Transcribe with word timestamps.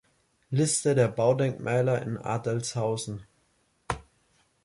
Liste 0.49 0.95
der 0.95 1.09
Baudenkmäler 1.09 2.01
in 2.01 2.17
Adelzhausen 2.17 3.21